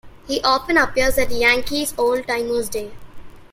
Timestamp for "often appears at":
0.41-1.29